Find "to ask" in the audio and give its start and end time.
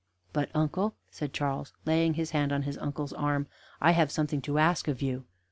4.41-4.87